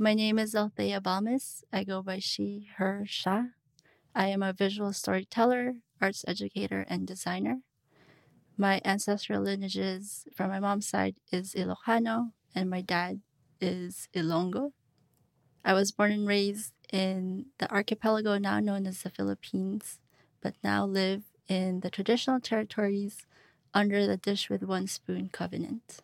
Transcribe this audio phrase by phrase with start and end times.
[0.00, 1.64] My name is Althea Balmis.
[1.72, 3.46] I go by she, her, sha.
[4.14, 7.62] I am a visual storyteller, arts educator, and designer.
[8.56, 13.22] My ancestral lineages from my mom's side is Ilocano, and my dad
[13.60, 14.70] is Ilongo.
[15.64, 19.98] I was born and raised in the archipelago now known as the Philippines,
[20.40, 23.26] but now live in the traditional territories
[23.74, 26.02] under the Dish with One Spoon covenant.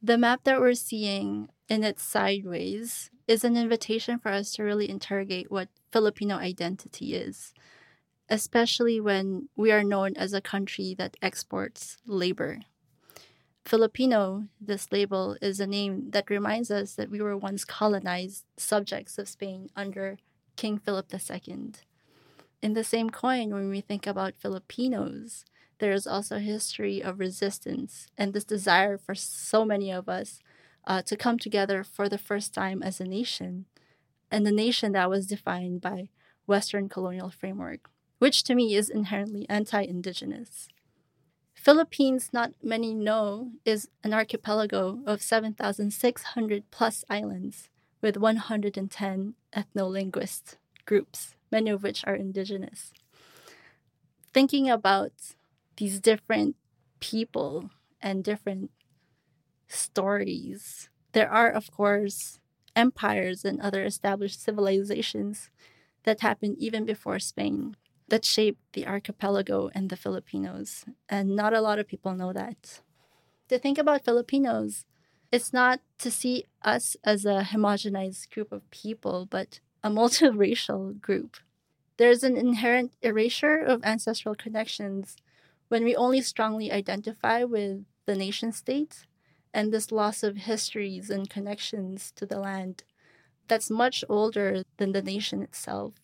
[0.00, 4.88] The map that we're seeing in its sideways is an invitation for us to really
[4.88, 7.52] interrogate what Filipino identity is,
[8.28, 12.60] especially when we are known as a country that exports labor.
[13.64, 19.18] Filipino, this label, is a name that reminds us that we were once colonized subjects
[19.18, 20.18] of Spain under
[20.56, 21.72] King Philip II.
[22.60, 25.44] In the same coin, when we think about Filipinos,
[25.78, 30.40] there is also a history of resistance and this desire for so many of us
[30.86, 33.66] uh, to come together for the first time as a nation,
[34.30, 36.08] and the nation that was defined by
[36.46, 37.88] Western colonial framework,
[38.18, 40.68] which to me is inherently anti-indigenous.
[41.54, 47.68] Philippines, not many know, is an archipelago of 7,600 plus islands
[48.00, 52.92] with 110 ethno-linguist groups, many of which are indigenous.
[54.34, 55.12] Thinking about
[55.76, 56.56] these different
[56.98, 58.70] people and different
[59.92, 62.40] stories, there are, of course,
[62.74, 65.50] empires and other established civilizations
[66.04, 67.76] that happened even before Spain
[68.08, 70.84] that shaped the archipelago and the Filipinos.
[71.08, 72.80] And not a lot of people know that.
[73.48, 74.86] To think about Filipinos,
[75.30, 81.36] it's not to see us as a homogenized group of people, but a multiracial group.
[81.98, 85.16] There's an inherent erasure of ancestral connections
[85.68, 89.04] when we only strongly identify with the nation state
[89.54, 92.84] and this loss of histories and connections to the land
[93.48, 95.94] that's much older than the nation itself.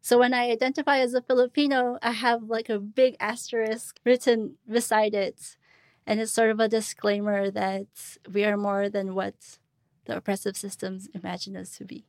[0.00, 5.14] So when I identify as a Filipino, I have like a big asterisk written beside
[5.14, 5.56] it.
[6.06, 7.88] And it's sort of a disclaimer that
[8.32, 9.58] we are more than what
[10.06, 12.06] the oppressive systems imagine us to be.